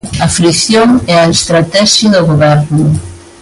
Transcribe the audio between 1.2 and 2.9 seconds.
a estratexia do Goberno.